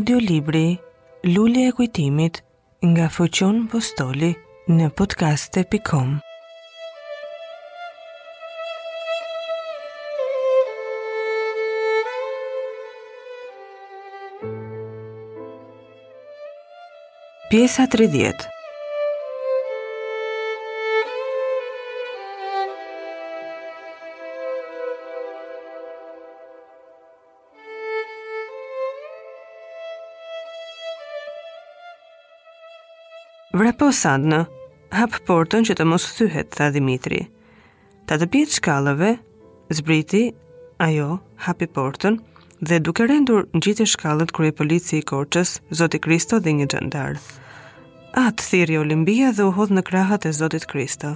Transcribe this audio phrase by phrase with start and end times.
[0.00, 0.80] Audio Libri,
[1.34, 2.34] Lulli e Kujtimit,
[2.90, 4.30] nga Fëqon Postoli,
[4.72, 6.14] në podcaste.com.
[17.52, 17.84] Pjesa
[33.60, 34.46] Vrapo sadna,
[34.96, 37.18] hap portën që të mos thyhet, tha Dimitri.
[38.08, 39.08] Ta të pjetë shkallëve,
[39.76, 40.20] zbriti,
[40.80, 42.14] ajo, hapi portën,
[42.70, 47.20] dhe duke rendur në gjithë shkallët krye polici i korqës, Zoti Kristo dhe një gjëndarë.
[48.22, 51.10] Atë thiri Olimpia dhe u hodhë në krahët e Zotit Kristo.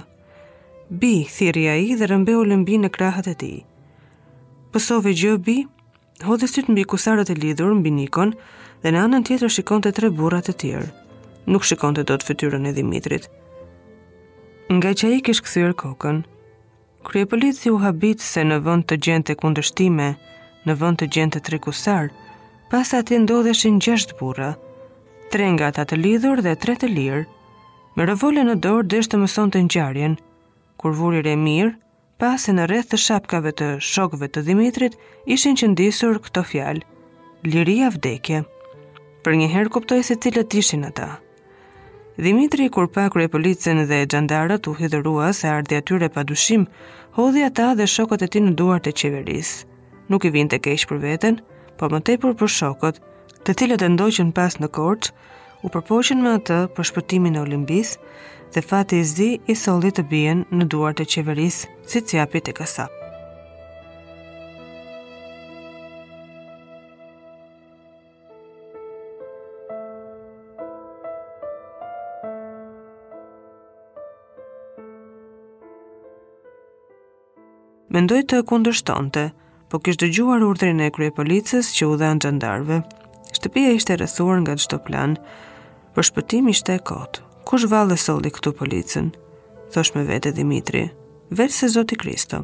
[1.01, 3.53] Bi, thiri a i dhe rëmbe Olimpi në krahët e ti.
[4.75, 5.57] Pësove gjë, bi,
[6.29, 8.35] hodhë sytë mbi kusarët e lidhur, mbi nikon,
[8.85, 10.93] dhe në anën tjetër shikon të tre burat e tjerë
[11.47, 13.27] nuk shikon të do të fëtyrën e Dimitrit.
[14.73, 16.21] Nga që i kishë këthyr kokën,
[17.05, 20.15] krye si u habit se në vënd të gjente kundështime,
[20.65, 22.09] në vënd të gjente të trekusar,
[22.71, 24.55] pas ati ndodheshin gjesht bura,
[25.31, 27.25] tre nga ta të lidhur dhe tre të lirë,
[27.95, 30.15] me rëvole në dorë dhe shtë mëson të njarjen,
[30.81, 31.75] kur vurir e mirë,
[32.19, 36.81] pas e në rreth të shapkave të shokve të Dimitrit, ishin që ndisur këto fjalë,
[37.45, 38.41] liria vdekje,
[39.25, 41.07] për një herë kuptoj se cilët ishin ata.
[41.09, 41.23] Në
[42.17, 46.65] Dimitri kur pa krye dhe xhandarët u hidërua se ardhi atyre pa dushim,
[47.17, 49.65] hodhi ata dhe shokët e ti në duart e qeveris.
[50.09, 51.41] Nuk i vinte keq për veten,
[51.77, 53.01] por më tepër për shokët,
[53.43, 55.11] të cilët e ndoqën pas në korç,
[55.63, 57.97] u përpoqën me atë për shpëtimin e Olimpis
[58.55, 62.55] dhe fati i zi i solli të bien në duart e qeveris si ciapit e
[62.61, 63.04] kasapit.
[77.95, 79.21] mendoj të kundërshtonte,
[79.71, 82.79] po kishtë dëgjuar urtërin e krye policës që u dhe në gjendarve.
[83.37, 85.13] Shtëpia ishte rëthuar nga gjithë plan,
[85.95, 87.21] për shpëtim ishte e kotë.
[87.47, 89.07] Kush valë soldi këtu policën?
[89.71, 90.81] Thosh me vete Dimitri,
[91.37, 92.41] verë se Zoti Kristo.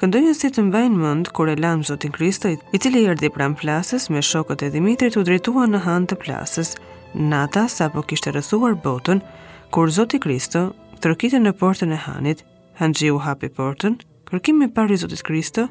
[0.00, 3.56] Këndonjën si të mbajnë mëndë kur e lanë Zotin Kristo, i cili i erdi pram
[3.60, 6.76] plasës, me shokët e Dimitrit u drejtua në hand të plasës,
[7.32, 9.20] nata sa po kishte rëthuar botën,
[9.74, 10.70] kur Zoti Kristo,
[11.04, 12.40] tërkitën në portën e hanit,
[12.80, 13.98] hëngji hapi portën
[14.30, 15.64] kërkimi parë i Zotit Kristë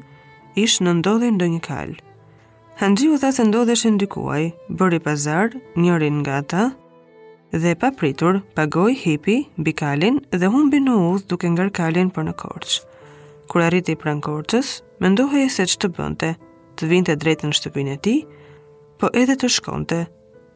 [0.60, 1.94] ish në ndodhe ndë një kalë.
[2.80, 3.44] Hanxhi u tha se
[3.80, 4.42] shë ndykuaj,
[4.76, 6.62] bëri pazar, njërin nga ta,
[7.52, 12.34] dhe pa pritur, pagoj hipi, bikalin dhe humbi në udh duke nga kalin për në
[12.40, 12.84] korçë.
[13.50, 16.34] Kur arriti pran korçës, mendohej se ç'të bënte,
[16.76, 18.20] të vinte drejt në shtëpinë e tij,
[19.00, 20.04] po edhe të shkonte,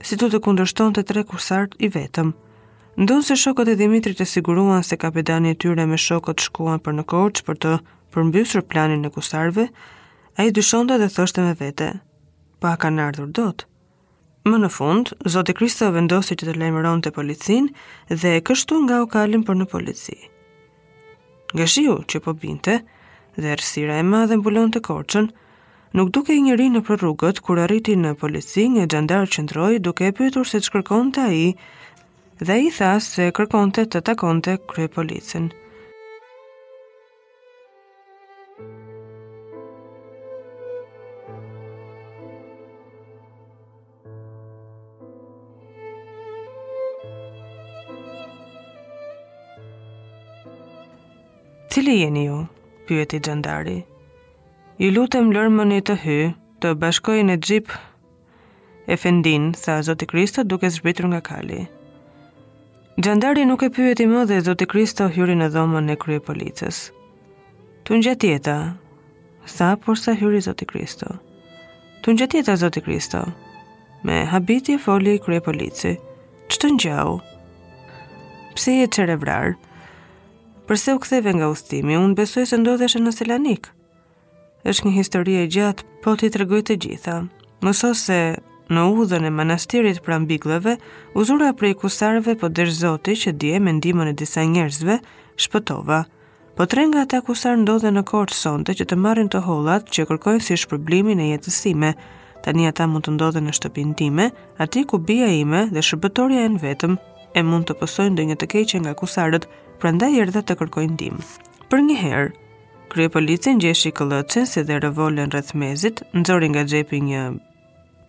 [0.04, 2.30] si të të kundërshton të tre kursart i vetëm,
[2.94, 6.94] Ndonë se shokët e Dimitrit e siguruan se kapedani e tyre me shokët shkuan për
[6.98, 7.72] në korqë për të
[8.14, 9.64] përmbysur planin e kusarve,
[10.38, 11.88] a i dyshonda dhe thoshte me vete,
[12.62, 13.66] pa ka në ardhur dot.
[14.46, 17.66] Më në fund, Zoti Kristo vendosi që të lejmëron të policin
[18.10, 20.14] dhe e kështu nga u kalim për në polici.
[21.56, 22.78] Nga shiu që po binte
[23.34, 25.32] dhe rësira e ma dhe mbulon të korqën,
[25.98, 30.06] nuk duke i njëri në për rrugët kur arriti në polici një gjandar qëndroj duke
[30.06, 31.48] e pytur se të shkërkon të aji
[32.40, 35.50] dhe i tha se kërkonte të takonte krye policën.
[51.70, 52.46] Cili jeni ju?
[52.86, 53.78] pyeti gjendari.
[54.78, 56.16] Ju lutem lërmëni të hy,
[56.60, 57.78] të bashkojnë e gjipë,
[58.92, 61.54] E fendin, tha Zoti Kristo duke zhbitur nga kali.
[61.54, 61.83] Kali.
[62.96, 66.76] Gjandari nuk e pyeti më dhe zoti Kristo hyri në dhomën e krye policës.
[67.88, 68.54] Të një tjeta,
[69.50, 71.08] tha por sa hyri zoti Kristo.
[72.06, 73.24] Të një tjeta, zoti Kristo,
[74.06, 75.96] me habiti e foli i krye polici,
[76.46, 77.18] që të njau?
[78.54, 79.56] Pse e qere vrarë?
[80.70, 83.72] Përse u ktheve nga ustimi, unë besoj se ndodheshe në Selanik.
[84.64, 87.16] është një historie gjatë, po ti të të gjitha.
[87.60, 88.36] Mëso se
[88.72, 90.76] në udhën e manastirit pran biglëve,
[91.14, 91.88] uzura prej po
[92.40, 94.98] për dërzoti që dje me ndimën e disa njerëzve,
[95.36, 96.04] shpëtova.
[96.56, 100.06] Po të renga ata kusar ndodhe në kortë sonde që të marrin të holat që
[100.06, 102.52] kërkojë si shpërblimin e jetësime, sime.
[102.54, 106.48] një ata mund të ndodhe në shtëpinë time, ati ku bia ime dhe shpëtoria e
[106.54, 106.94] në vetëm,
[107.34, 109.48] e mund të pësojnë dhe një të keqen nga kusarët,
[109.80, 110.08] pra nda
[110.42, 111.22] të kërkojnë dimë.
[111.70, 112.30] Për një herë,
[112.92, 117.22] kryo policin gjeshi këllëtësin si dhe revollën mezit, nëzori nga gjepi një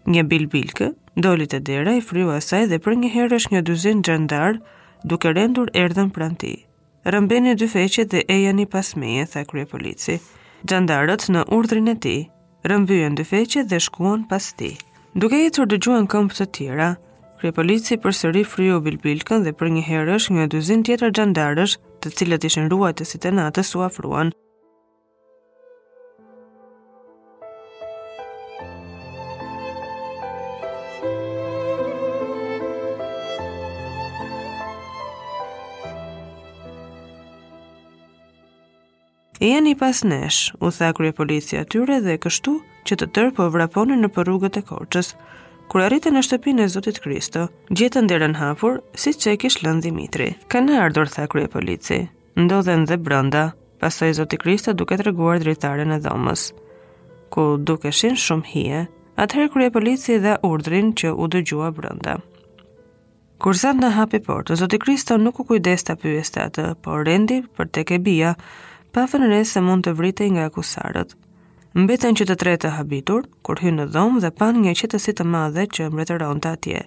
[0.09, 0.87] një bilbilkë,
[1.25, 4.59] dolit e dera i fryu asaj dhe për një herë është një dyzin gjandar
[5.03, 6.53] duke rendur erdhen pranti.
[6.55, 6.65] ti.
[7.09, 10.19] Rëmbeni dy feqe dhe e janë i pasmeje, tha krye polici.
[10.65, 12.17] Gjandarët në urdrin e ti,
[12.65, 14.77] rëmbyen dy feqe dhe shkuon pas ti.
[15.15, 16.95] Duke i tërdy gjuën këmpë të tjera,
[17.39, 21.77] krye polici për sëri fryu bilbilkën dhe për një herë është një dyzin tjetër gjandarës
[22.01, 24.33] të cilët ishen ruajtë si të natës u afruan,
[39.39, 42.53] E janë i pas nesh, u tha krye policia tyre dhe kështu
[42.87, 45.09] që të tërë po vraponin në përrugët e korqës,
[45.69, 49.83] kur arritën në shtëpinë e Zotit Kristo, gjetën derën hapur si që e kishë lënë
[49.89, 50.29] Dimitri.
[50.47, 52.03] Ka në ardhur, tha krye polici,
[52.39, 53.49] ndodhen dhe brënda,
[53.83, 55.09] pastaj Zotit Kristo duke të
[55.43, 56.45] dritaren e dhomës,
[57.35, 58.85] ku duke shumë hie,
[59.19, 62.21] atëherë krye polici dhe urdrin që u dëgjua brënda.
[63.39, 67.41] Kur zanë në hapi portë, Zotit Kristo nuk u kujdes të pyeste atë, por rendi
[67.57, 68.31] për tek e bia,
[68.95, 71.09] pa fënë se mund të vritej nga akusarët.
[71.83, 75.25] Mbeten që të tretë të habitur, kur hynë në dhomë dhe pan një qetësi të
[75.27, 76.83] madhe që mbretëron të atje.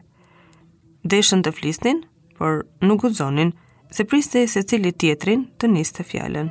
[1.12, 1.98] Deshën të flisnin,
[2.38, 3.50] por nuk gudzonin,
[3.92, 6.48] se priste se cili tjetrin të njës të fjallën.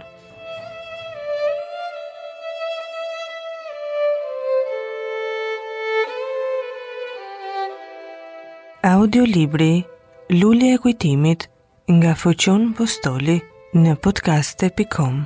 [8.93, 9.71] Audio Libri
[10.37, 11.47] Lulli e kujtimit
[11.97, 13.39] nga fëqon postoli
[13.85, 15.25] në podcaste.com